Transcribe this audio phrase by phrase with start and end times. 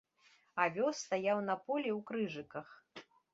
[0.63, 2.67] Авёс стаяў на полі ў крыжыках.